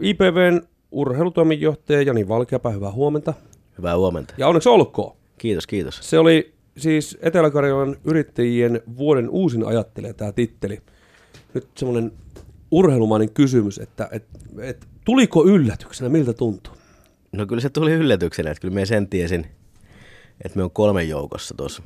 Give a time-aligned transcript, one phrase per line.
[0.00, 3.34] IPVn urheilutoimenjohtaja Jani Valkeapää, hyvää huomenta.
[3.78, 4.34] Hyvää huomenta.
[4.38, 5.16] Ja onneksi olkoon.
[5.38, 5.98] Kiitos, kiitos.
[6.02, 10.78] Se oli siis Etelä-Karjalan yrittäjien vuoden uusin ajattelija tämä titteli.
[11.54, 12.12] Nyt semmoinen
[12.70, 14.24] urheilumainen kysymys, että et,
[14.60, 16.72] et, tuliko yllätyksenä, miltä tuntuu?
[17.32, 19.46] No kyllä se tuli yllätyksenä, että kyllä me sen tiesin,
[20.44, 21.82] että me on kolmen joukossa tuossa.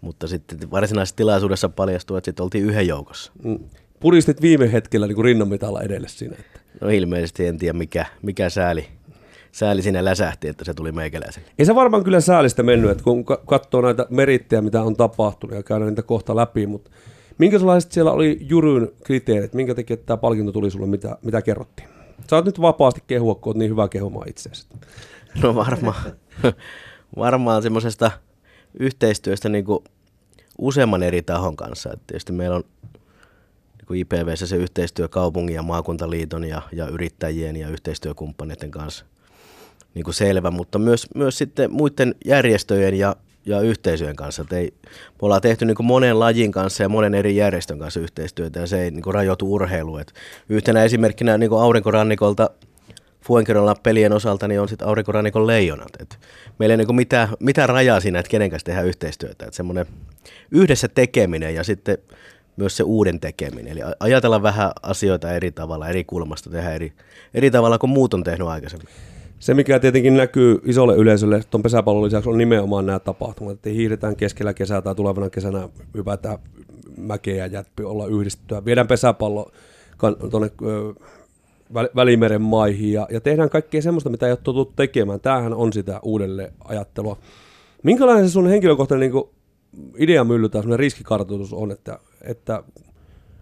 [0.00, 3.32] Mutta sitten varsinaisessa tilaisuudessa paljastui, että sitten oltiin yhden joukossa.
[3.44, 3.58] Mm.
[4.04, 6.36] Puristit viime hetkellä niin rinnanmitalla edelle siinä.
[6.38, 6.60] Että.
[6.80, 8.86] No ilmeisesti en tiedä mikä, mikä sääli,
[9.52, 11.48] sääli siinä läsähti, että se tuli meikäläiselle.
[11.58, 15.62] Ei se varmaan kyllä säälistä mennyt, että kun katsoo näitä merittejä, mitä on tapahtunut ja
[15.62, 16.90] käydään niitä kohta läpi, mutta
[17.38, 21.88] minkälaiset siellä oli Juryn kriteerit, minkä takia tämä palkinto tuli sulle, mitä, mitä kerrottiin?
[22.26, 24.66] Saat nyt vapaasti kehua, kun oot niin hyvä kehumaan itseäsi.
[25.42, 26.12] No varmaan,
[27.16, 28.10] varmaan semmoisesta
[28.80, 29.84] yhteistyöstä niin kuin
[30.58, 31.92] useamman eri tahon kanssa.
[31.92, 32.64] Et tietysti meillä on
[33.90, 39.04] niin IPVssä se yhteistyö kaupungin ja maakuntaliiton ja, ja yrittäjien ja yhteistyökumppaneiden kanssa
[39.94, 44.44] niin kuin selvä, mutta myös, myös sitten muiden järjestöjen ja, ja yhteisöjen kanssa.
[44.52, 48.60] Ei, me ollaan tehty niin kuin monen lajin kanssa ja monen eri järjestön kanssa yhteistyötä
[48.60, 50.00] ja se ei niin kuin rajoitu urheiluun.
[50.00, 50.14] Et
[50.48, 52.50] yhtenä esimerkkinä niin kuin aurinkorannikolta
[53.24, 55.92] Fuenkerolla pelien osalta niin on sitten aurinkorannikon leijonat.
[56.00, 56.18] Et
[56.58, 59.46] meillä ei niin mitään, mitään rajaa siinä, että kenen kanssa tehdään yhteistyötä.
[59.46, 59.86] Et semmoinen
[60.50, 61.98] yhdessä tekeminen ja sitten
[62.56, 63.72] myös se uuden tekeminen.
[63.72, 66.92] Eli ajatella vähän asioita eri tavalla, eri kulmasta, tehdä eri,
[67.34, 68.88] eri tavalla kuin muut on tehnyt aikaisemmin.
[69.38, 73.52] Se, mikä tietenkin näkyy isolle yleisölle tuon pesäpallon lisäksi, on nimenomaan nämä tapahtumat.
[73.52, 76.38] Että hiihdetään keskellä kesää tai tulevana kesänä hypätään
[76.96, 78.64] mäkeä ja olla yhdistettyä.
[78.64, 79.50] Viedään pesäpallo
[80.30, 80.50] tuonne
[81.96, 85.20] Välimeren maihin ja, ja tehdään kaikkea semmoista, mitä ei ole totuttu tekemään.
[85.20, 87.16] Tämähän on sitä uudelle ajattelua.
[87.82, 89.24] Minkälainen se sun henkilökohtainen niin
[89.98, 92.62] ideamylly tai semmoinen riskikartoitus on, että, että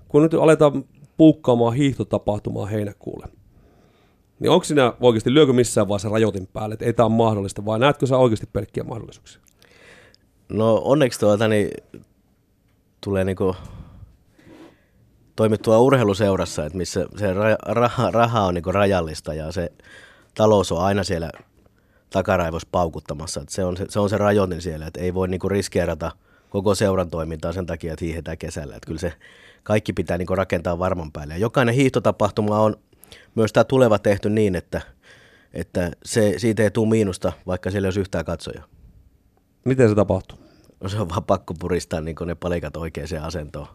[0.09, 0.85] kun nyt aletaan
[1.17, 3.27] puukkaamaan hiihtotapahtumaa heinäkuulle,
[4.41, 7.79] niin onko siinä oikeasti, lyökö missään vaiheessa rajoitin päälle, että ei tämä ole mahdollista, vai
[7.79, 9.43] näetkö sä oikeasti pelkkiä mahdollisuuksia?
[10.49, 11.71] No onneksi tuota, niin,
[13.01, 13.57] tulee niinku
[15.37, 17.27] toimittua urheiluseurassa, että missä se
[17.67, 19.73] raha, raha on niinku rajallista ja se
[20.35, 21.31] talous on aina siellä
[22.11, 23.41] takaraivossa paukuttamassa.
[23.41, 26.11] Että se, on se, se on se rajoitin siellä, että ei voi niinku riskeerata
[26.53, 28.77] koko seuran toimintaa sen takia, että hiihetään kesällä.
[28.77, 29.13] Että kyllä se
[29.63, 31.35] kaikki pitää niinku rakentaa varman päälle.
[31.35, 32.77] Ja jokainen hiihtotapahtuma on
[33.35, 34.81] myös tämä tuleva tehty niin, että,
[35.53, 38.63] että se, siitä ei tule miinusta, vaikka siellä ei olisi yhtään katsoja.
[39.65, 40.39] Miten se tapahtuu?
[40.81, 43.67] No se on vaan pakko puristaa niin ne palikat oikeaan asentoon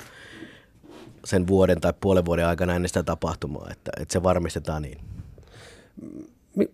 [1.25, 4.97] sen vuoden tai puolen vuoden aikana ennen sitä tapahtumaa, että, että se varmistetaan niin.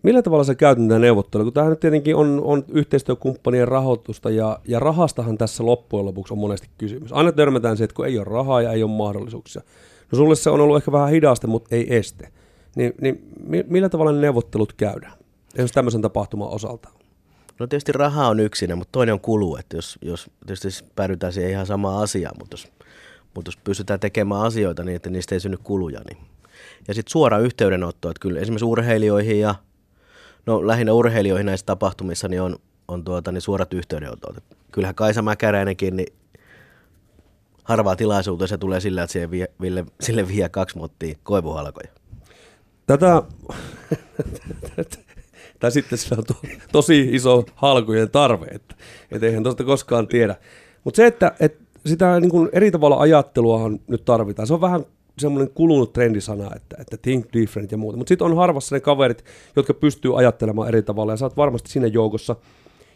[0.04, 1.44] Millä tavalla se käytät tätä neuvottelua?
[1.44, 6.70] Kun tämähän tietenkin on, on yhteistyökumppanien rahoitusta ja, ja rahastahan tässä loppujen lopuksi on monesti
[6.78, 7.14] kysymys.
[7.14, 9.62] Aina törmätään se, että kun ei ole rahaa ja ei ole mahdollisuuksia.
[10.12, 12.30] No sulle se on ollut ehkä vähän hidasta, mutta ei este.
[12.76, 13.34] Niin, niin
[13.68, 15.14] millä tavalla ne neuvottelut käydään?
[15.54, 16.90] Esimerkiksi tämmöisen tapahtuman osalta.
[17.60, 19.56] No tietysti raha on yksinä, mutta toinen on kulu.
[19.56, 22.68] Että jos, jos tietysti päädytään siihen ihan samaan asiaan, mutta jos,
[23.36, 26.18] mutta jos pystytään tekemään asioita niin, että niistä ei synny kuluja, niin
[26.88, 29.56] ja sitten suora yhteydenotto, että kyllä esimerkiksi urheilijoihin ja
[30.46, 32.56] no lähinnä urheilijoihin näissä tapahtumissa niin on,
[32.88, 34.44] on tuota, niin suorat yhteydenotot.
[34.72, 36.14] Kyllähän Kaisa Mäkäräinenkin, niin
[37.64, 41.88] harvaa tilaisuuteen se tulee sillä, että vie, sille, sille vie kaksi mottia koivuhalkoja.
[42.86, 43.24] Tätä,
[45.60, 46.34] tai sitten sillä on to,
[46.72, 48.76] tosi iso halkojen tarve, että
[49.12, 50.36] et eihän tuosta koskaan tiedä.
[50.84, 54.86] Mutta se, että et sitä niin eri tavalla ajatteluahan nyt tarvitaan, se on vähän
[55.18, 57.98] semmoinen kulunut trendisana, että, että think different ja muuta.
[57.98, 59.26] Mutta sitten on harvassa ne kaverit,
[59.56, 62.36] jotka pystyy ajattelemaan eri tavalla ja sä oot varmasti siinä joukossa.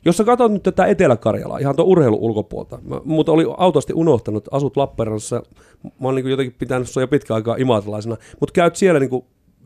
[0.06, 4.48] Jos sä katsot nyt tätä Etelä-Karjalaa, ihan tuon urheilun ulkopuolta, mä, mutta oli autosti unohtanut,
[4.52, 5.44] asut Lappeenrannassa,
[5.84, 9.26] mä oon niin jotenkin pitänyt sua jo pitkään aikaa imatalaisena, mutta käyt siellä niin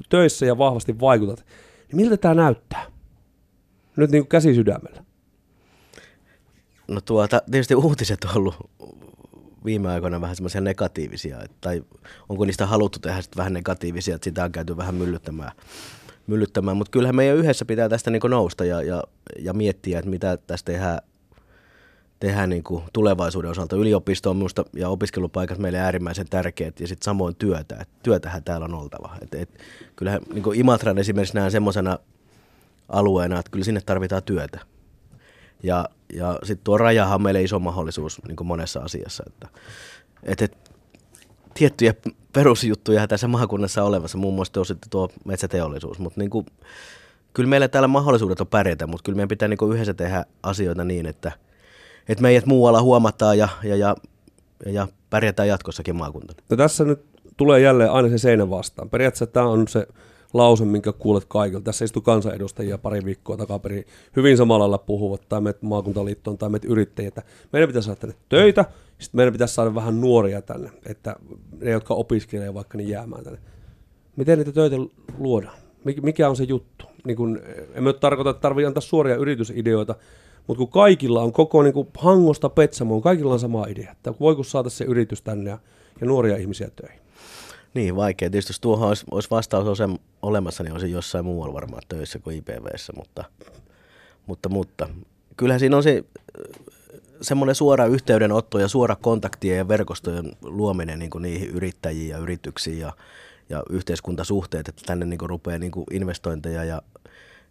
[0.10, 1.46] töissä ja vahvasti vaikutat,
[1.88, 2.86] niin miltä tämä näyttää?
[3.96, 5.04] Nyt niin käsi sydämellä.
[6.88, 8.56] No tuota, tietysti uutiset on ollut
[9.66, 11.84] viime aikoina vähän semmoisia negatiivisia, tai
[12.30, 15.52] onko niistä haluttu tehdä sitten vähän negatiivisia, että sitä on käyty vähän myllyttämään.
[16.28, 16.78] myllyttämään.
[16.78, 19.04] Mutta kyllähän meidän yhdessä pitää tästä niin nousta ja, ja,
[19.40, 21.00] ja miettiä, että mitä tästä tehdään,
[22.20, 22.64] tehdään niin
[22.94, 23.76] tulevaisuuden osalta.
[23.76, 27.76] Yliopisto on minusta ja opiskelupaikat meille äärimmäisen tärkeät ja sitten samoin työtä.
[27.82, 29.16] Et työtähän täällä on oltava.
[29.22, 29.50] Et, et,
[29.96, 32.00] kyllähän niin Imatran esimerkiksi näen semmoisena
[32.90, 34.60] alueena, että kyllä sinne tarvitaan työtä.
[35.64, 39.24] Ja, ja sitten tuo rajahan on meille iso mahdollisuus niin kuin monessa asiassa.
[39.28, 39.48] Että,
[40.24, 40.58] et, et,
[41.54, 41.94] tiettyjä
[42.34, 46.46] perusjuttuja tässä maakunnassa olevassa, muun muassa tuo, sitten tuo metsäteollisuus, mutta niin kuin,
[47.34, 50.84] kyllä meillä täällä mahdollisuudet on pärjätä, mutta kyllä meidän pitää niin kuin yhdessä tehdä asioita
[50.84, 51.32] niin, että,
[52.10, 53.96] että meidät muualla huomataan ja, ja, ja,
[54.66, 56.40] ja pärjätään jatkossakin maakuntana.
[56.50, 57.06] No tässä nyt
[57.38, 58.90] tulee jälleen aina se seinä vastaan.
[58.90, 59.88] Periaatteessa tämä on se
[60.34, 61.64] lause, minkä kuulet kaikilta.
[61.64, 63.86] Tässä istuu kansanedustajia pari viikkoa takaperin
[64.16, 67.12] hyvin samalla lailla puhuvat, tai meitä maakuntaliittoon, tai meitä yrittäjiä.
[67.54, 68.66] Meidän pitäisi saada tänne töitä,
[69.00, 71.16] sitten meidän pitäisi saada vähän nuoria tänne, että
[71.62, 73.40] ne, jotka opiskelevat vaikka, niin jäämään tänne.
[74.16, 74.76] Miten niitä töitä
[75.18, 75.58] luodaan?
[76.02, 76.86] Mikä on se juttu?
[77.06, 77.42] Niin kun,
[77.74, 79.96] en mä tarkoita, että tarvitse antaa suoria yritysideoita,
[80.48, 84.44] mutta kun kaikilla on koko niin kuin hangosta Petsamoon, kaikilla on sama idea, että voiko
[84.44, 85.60] saada se yritys tänne ja,
[86.02, 87.02] ja nuoria ihmisiä töihin.
[87.74, 88.30] Niin, vaikea.
[88.30, 89.80] Tietysti jos tuohon olisi, olisi vastaus
[90.22, 93.24] olemassa, niin olisi jossain muualla varmaan töissä kuin IPVssä, mutta,
[94.26, 94.90] mutta, mutta
[95.38, 96.04] kyllähän siinä on se
[97.22, 102.80] semmoinen suora yhteydenotto ja suora kontaktien ja verkostojen luominen niin kuin niihin yrittäjiin ja yrityksiin
[102.80, 102.94] ja,
[103.50, 106.82] ja yhteiskuntasuhteet, että tänne niin kuin rupeaa niin kuin investointeja ja,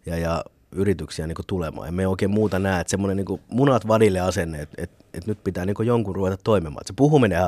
[0.05, 1.87] ja, ja yrityksiä niin kuin tulemaan.
[1.87, 5.31] Ja me ei oikein muuta näe, että semmoinen niin munat vadille asenne, että, että, että
[5.31, 6.81] nyt pitää niin kuin jonkun ruveta toimimaan.
[6.81, 7.39] Että se puhuminen,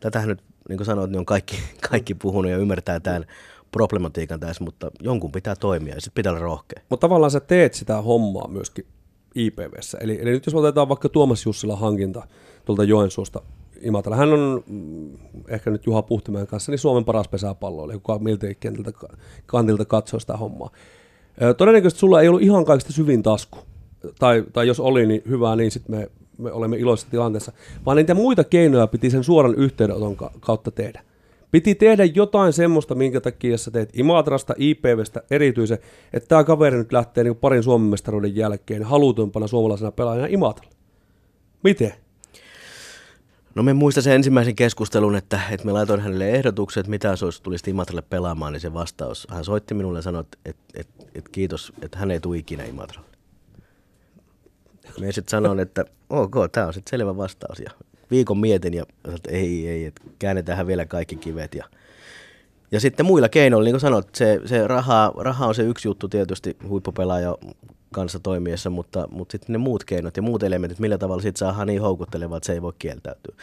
[0.00, 1.56] tätähän nyt niin kuin sanoit, niin on kaikki,
[1.90, 3.24] kaikki puhunut ja ymmärtää tämän
[3.72, 6.82] problematiikan tässä, mutta jonkun pitää toimia ja sitten pitää olla rohkea.
[6.88, 8.86] Mutta tavallaan sä teet sitä hommaa myöskin
[9.34, 9.98] IPVssä.
[10.00, 12.26] Eli, eli nyt jos otetaan vaikka Tuomas Jussila hankinta
[12.64, 13.42] tuolta Joensuusta
[13.80, 14.16] Imatalla.
[14.16, 15.18] Hän on mm,
[15.48, 18.92] ehkä nyt Juha Puhtimäen kanssa niin Suomen paras pesäpalloilija, kuka miltei kentiltä,
[19.46, 20.70] kantilta katsoo sitä hommaa.
[21.56, 23.58] Todennäköisesti sulla ei ollut ihan kaikista syvin tasku,
[24.18, 27.52] tai, tai jos oli niin hyvää, niin sitten me, me olemme iloisessa tilanteessa,
[27.86, 31.02] vaan niitä muita keinoja piti sen suoran yhteydenoton kautta tehdä.
[31.50, 35.78] Piti tehdä jotain semmoista, minkä takia sä teet Imatrasta, IPVstä erityisen,
[36.12, 40.74] että tämä kaveri nyt lähtee niin parin Suomen mestaruuden jälkeen halutumpana suomalaisena pelaajana Imatralla.
[41.62, 41.92] Miten?
[43.54, 47.24] No me muistan sen ensimmäisen keskustelun, että, että me laitoin hänelle ehdotukset, että mitä se
[47.24, 51.04] olisi tulisi Imatralle pelaamaan, niin se vastaus, hän soitti minulle ja sanoi, että, että, että,
[51.14, 53.13] että kiitos, että hän ei tule ikinä Imatralle.
[55.00, 57.58] Me sitten sanoin, että ok, tämä on sitten selvä vastaus.
[57.58, 57.70] Ja
[58.10, 58.84] viikon mietin ja
[59.14, 61.54] että ei, ei, että käännetään vielä kaikki kivet.
[61.54, 61.64] Ja,
[62.70, 66.08] ja sitten muilla keinoilla, niin kuin sanoit, se, se raha, raha on se yksi juttu
[66.08, 67.36] tietysti huippupelaaja
[67.92, 71.66] kanssa toimiessa, mutta, mutta sitten ne muut keinot ja muut elementit, millä tavalla sitten saadaan
[71.66, 73.34] niin houkuttelevaa, että se ei voi kieltäytyä.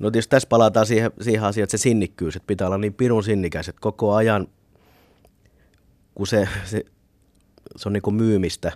[0.00, 3.24] No tietysti tässä palataan siihen, siihen asiaan, että se sinnikkyys, että pitää olla niin pirun
[3.24, 4.48] sinnikäs, että koko ajan,
[6.14, 6.84] kun se, se,
[7.76, 8.72] se on niin kuin myymistä,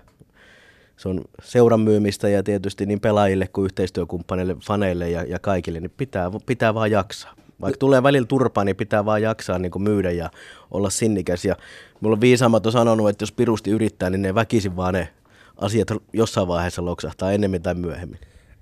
[0.96, 5.92] se on seuran myymistä ja tietysti niin pelaajille kuin yhteistyökumppaneille, faneille ja, ja kaikille, niin
[5.96, 7.34] pitää, pitää vaan jaksaa.
[7.60, 10.30] Vaikka tulee välillä turpaa, niin pitää vaan jaksaa niin kuin myydä ja
[10.70, 11.44] olla sinnikäs.
[11.44, 11.56] Ja
[12.00, 15.08] mulla on viisaammat on sanonut, että jos pirusti yrittää, niin ne väkisin vaan ne
[15.56, 18.18] asiat jossain vaiheessa loksahtaa ennemmin tai myöhemmin.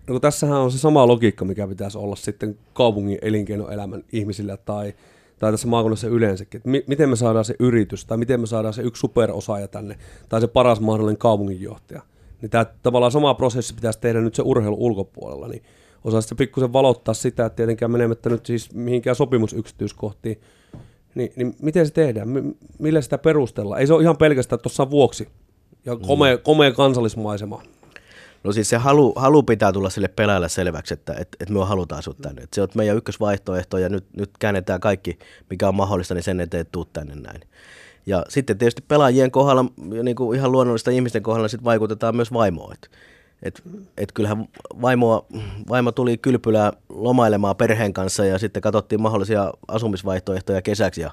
[0.07, 4.95] No tässähän on se sama logiikka, mikä pitäisi olla sitten kaupungin elinkeinoelämän ihmisillä tai,
[5.39, 6.59] tai tässä maakunnassa yleensäkin.
[6.59, 9.99] Että mi- miten me saadaan se yritys tai miten me saadaan se yksi superosaaja tänne
[10.29, 12.03] tai se paras mahdollinen kaupunginjohtaja.
[12.43, 15.49] Niin tämä tavallaan sama prosessi pitäisi tehdä nyt se urheilu ulkopuolella.
[15.49, 15.63] Niin
[16.05, 20.41] osaisi pikkusen valottaa sitä, että tietenkään menemättä nyt siis mihinkään sopimusyksityiskohtiin,
[21.15, 23.81] niin, niin miten se tehdään, M- millä sitä perustellaan?
[23.81, 25.29] Ei se ole ihan pelkästään tuossa vuoksi
[25.85, 26.43] ja komea, mm.
[26.43, 27.63] komea kansallismaisema.
[28.45, 31.99] No siis se halu, halu pitää tulla sille pelaajalle selväksi, että, että, että me halutaan
[31.99, 32.43] asua tänne.
[32.43, 35.19] Että se on meidän ykkösvaihtoehto ja nyt, nyt käännetään kaikki,
[35.51, 37.41] mikä on mahdollista, niin sen eteen tuu tänne näin.
[38.07, 39.65] Ja sitten tietysti pelaajien kohdalla,
[40.03, 42.73] niin kuin ihan luonnollista ihmisten kohdalla, sitten vaikutetaan myös vaimoon.
[42.73, 42.89] Että
[43.43, 43.63] et,
[43.97, 44.49] et kyllähän
[44.83, 45.27] vaimo,
[45.69, 51.11] vaimo tuli kylpylää lomailemaan perheen kanssa ja sitten katsottiin mahdollisia asumisvaihtoehtoja kesäksi ja,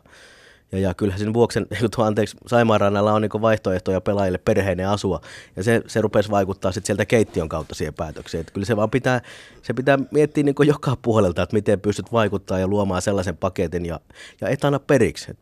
[0.71, 1.59] ja, ja kyllähän sen vuoksi,
[1.97, 5.22] anteeksi, Saimaanrannalla on niin vaihtoehtoja pelaajille perheinen asua
[5.55, 8.41] ja se, se rupesi vaikuttaa sitten sieltä keittiön kautta siihen päätökseen.
[8.41, 9.22] Et kyllä se vaan pitää,
[9.62, 14.00] se pitää miettiä niin joka puolelta, että miten pystyt vaikuttaa ja luomaan sellaisen paketin ja,
[14.41, 15.31] ja et anna periksi.
[15.31, 15.38] Et,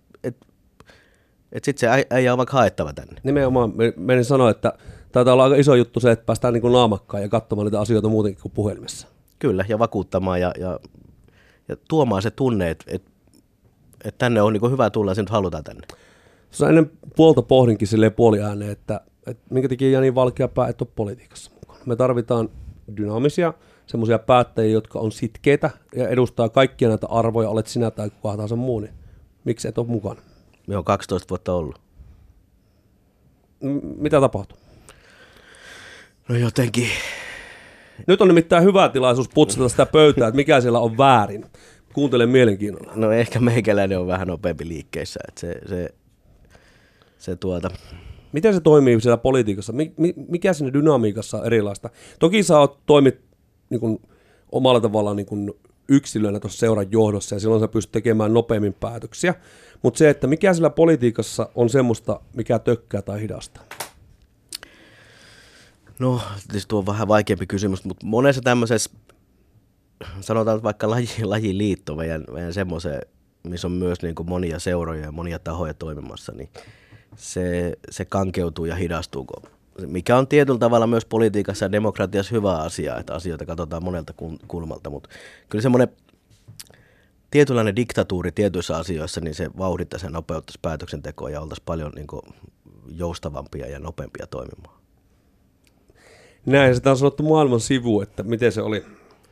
[1.52, 3.22] et, et sitten se äijä on vaikka haettava tänne.
[3.24, 4.74] Nimenomaan, menin sanoa, että
[5.12, 8.10] taitaa olla aika iso juttu se, että päästään niin kuin naamakkaan ja katsomaan niitä asioita
[8.10, 9.08] muutenkin kuin puhelimessa.
[9.40, 10.80] Kyllä, ja vakuuttamaan ja, ja,
[11.68, 13.12] ja tuomaan se tunne, että, että,
[14.06, 15.88] että tänne on niin kuin hyvä tulla ja se nyt halutaan tänne.
[16.50, 20.90] Tuossa ennen puolta pohdinkin silleen puoli ääneen, että, että minkä takia Jani Valkeapää et ole
[20.96, 21.80] politiikassa mukana.
[21.86, 22.50] Me tarvitaan
[22.98, 23.54] dynaamisia,
[23.86, 28.56] semmoisia päättäjiä, jotka on sitkeitä ja edustaa kaikkia näitä arvoja, olet sinä tai kuka tahansa
[28.56, 28.94] muu, niin
[29.44, 30.22] miksi et ole mukana?
[30.68, 31.82] Me on 12 vuotta ollut.
[33.64, 34.58] M- mitä tapahtuu?
[36.30, 36.88] No jotenkin.
[38.08, 41.46] Nyt on nimittäin hyvä tilaisuus putsata sitä pöytää, että mikä siellä on väärin.
[41.94, 42.92] Kuuntele mielenkiinnolla.
[42.96, 45.20] No ehkä meikäläinen on vähän nopeampi liikkeissä.
[45.28, 45.90] Että se, se,
[47.18, 47.70] se tuota...
[48.32, 49.74] Miten se toimii siellä politiikassa?
[50.30, 51.90] Mikä sinne dynamiikassa on erilaista?
[52.20, 53.22] Toki sä oot toimit
[53.70, 54.02] niin kuin,
[54.52, 55.54] omalla tavallaan niin kuin,
[55.90, 59.36] yksilönä tuossa seuran johdossa ja silloin sä pystyt tekemään nopeammin päätöksiä.
[59.84, 63.64] Mutta se, että mikä sillä politiikassa on semmoista, mikä tökkää tai hidastaa?
[66.00, 68.90] No, tietysti tuo on vähän vaikeampi kysymys, mutta monessa tämmöisessä,
[70.22, 73.02] sanotaan vaikka laji, lajiliitto, meidän, meidän semmoiseen
[73.50, 76.50] missä on myös niin kuin monia seuroja ja monia tahoja toimimassa, niin
[77.16, 79.26] se, se kankeutuu ja hidastuu,
[79.86, 84.14] mikä on tietyllä tavalla myös politiikassa ja demokratiassa hyvä asia, että asioita katsotaan monelta
[84.48, 85.10] kulmalta, mutta
[85.50, 85.88] kyllä semmoinen
[87.32, 92.22] tietynlainen diktatuuri tietyissä asioissa, niin se vauhdittaisi ja nopeuttaisi päätöksentekoa ja oltaisiin paljon niin kuin
[92.96, 94.78] joustavampia ja nopeampia toimimaan.
[96.46, 98.86] Näin, sitä on sanottu maailman sivu, että miten se oli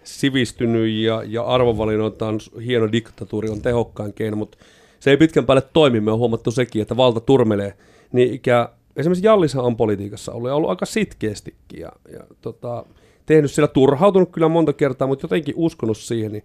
[0.04, 4.58] sivistynyt ja, ja arvovalinnoiltaan hieno diktatuuri on tehokkain keino, mutta
[5.00, 6.00] se ei pitkän päälle toimi.
[6.00, 7.78] Me on huomattu sekin, että valta turmelee.
[8.12, 12.86] Niin ikä, esimerkiksi Jallissa on politiikassa ollut ja ollut aika sitkeästikin ja, ja tota,
[13.25, 16.44] tehnyt siellä turhautunut kyllä monta kertaa, mutta jotenkin uskonut siihen, niin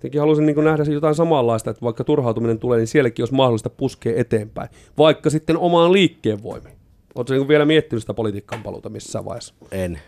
[0.00, 4.12] Jotenkin haluaisin niin nähdä jotain samanlaista, että vaikka turhautuminen tulee, niin sielläkin olisi mahdollista puskea
[4.16, 6.76] eteenpäin, vaikka sitten omaan liikkeen voimiin.
[7.14, 9.54] Oletko niin vielä miettinyt sitä politiikkaan paluuta missään vaiheessa?
[9.70, 10.00] En.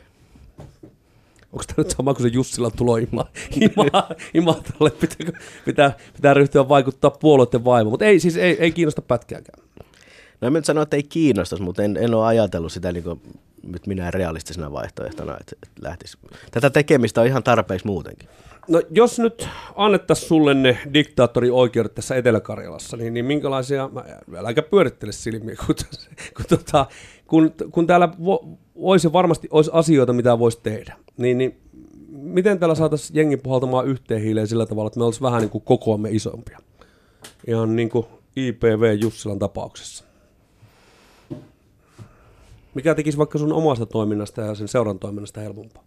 [1.53, 3.27] Onko tämä nyt sama kuin se Jussila tulo ima,
[3.61, 4.91] ima, Imatralle?
[4.91, 9.65] Pitää, pitää, pitää ryhtyä vaikuttaa puolueiden vaimo, mutta ei, siis ei, ei kiinnosta pätkääkään.
[10.43, 13.21] No en nyt sano, että ei kiinnostaisi, mutta en, en ole ajatellut sitä niin kuin,
[13.63, 16.19] nyt minä realistisena vaihtoehtona, että, että lähtisi.
[16.51, 18.29] Tätä tekemistä on ihan tarpeeksi muutenkin.
[18.69, 24.05] No jos nyt annettaisiin sulle ne diktaattorioikeudet tässä Etelä-Karjalassa, niin, niin minkälaisia, mä,
[24.37, 25.75] äläkä pyörittele silmiä, kun,
[26.37, 26.87] kun, tota,
[27.27, 31.61] kun, kun täällä vo, olisi varmasti olisi asioita, mitä voisi tehdä, niin, niin
[32.09, 35.65] miten täällä saataisiin jengi puhaltamaan yhteen hiileen sillä tavalla, että me olisi vähän niin kuin
[35.65, 36.59] kokoamme isompia?
[37.47, 38.07] Ihan niin kuin
[38.37, 40.12] IPV Jussilan tapauksessa.
[42.75, 45.85] Mikä tekisi vaikka sun omasta toiminnasta ja sen seuran toiminnasta helpompaa?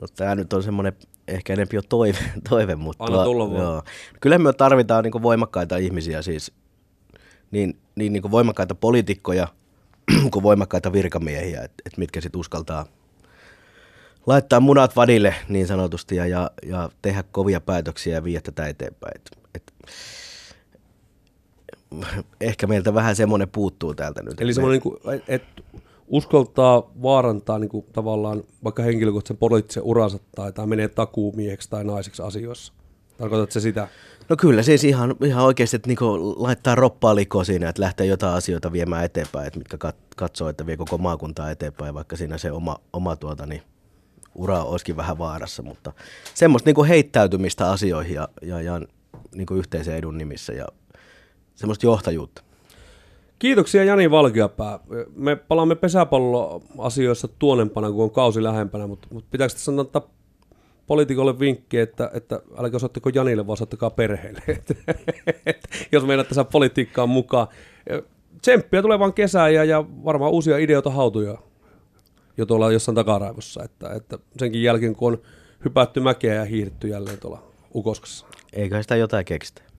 [0.00, 0.92] No, tämä nyt on semmoinen
[1.28, 2.18] ehkä enemmän jo toive,
[2.50, 3.62] toive mutta Anna tulla vaan.
[3.62, 3.82] Joo.
[4.20, 6.52] Kyllä me tarvitaan niin voimakkaita ihmisiä siis,
[7.50, 9.48] niin, niin, niin voimakkaita poliitikkoja
[10.32, 12.86] kuin voimakkaita virkamiehiä, että et mitkä sitten uskaltaa
[14.26, 19.12] laittaa munat vadille niin sanotusti ja, ja, ja tehdä kovia päätöksiä ja viedä tätä eteenpäin.
[19.16, 19.72] Et, et,
[22.40, 24.40] ehkä meiltä vähän semmoinen puuttuu täältä nyt.
[24.40, 25.62] Eli semmoinen, niin että
[26.08, 32.22] uskaltaa vaarantaa niin kuin, tavallaan vaikka henkilökohtaisen poliittisen uransa tai, tai menee takuumieheksi tai naiseksi
[32.22, 32.72] asioissa?
[33.18, 33.88] Tarkoitatko se sitä?
[34.28, 38.34] No kyllä, siis ihan, ihan oikeasti, että niinku laittaa roppaa likoon siinä, että lähtee jotain
[38.34, 42.52] asioita viemään eteenpäin, että mitkä kat, katsoo, että vie koko maakuntaa eteenpäin, vaikka siinä se
[42.52, 43.62] oma, oma tuota, niin,
[44.34, 45.92] ura olisikin vähän vaarassa, mutta
[46.34, 48.80] semmoista niinku heittäytymistä asioihin ja, ja, ja
[49.34, 50.66] niinku yhteisen edun nimissä ja
[51.60, 52.42] semmoista johtajuutta.
[53.38, 54.78] Kiitoksia Jani Valkeapää.
[55.16, 60.10] Me palaamme pesäpalloasioissa tuonempana, kun on kausi lähempänä, mutta, mutta pitääkö tässä antaa
[60.86, 64.42] poliitikolle vinkki, että, että älkää osoittako Janille, vaan osoittakaa perheelle,
[65.92, 67.48] jos meidät tässä politiikkaan mukaan.
[68.42, 71.38] Tsemppiä tulevaan kesään ja, ja varmaan uusia ideoita hautuja
[72.36, 75.22] jo tuolla jossain takaraivossa, että, että senkin jälkeen kun on
[75.64, 77.42] hypätty mäkeä ja hiihdetty jälleen tuolla
[77.74, 78.26] Ukoskassa.
[78.52, 79.62] Eiköhän sitä jotain keksitä.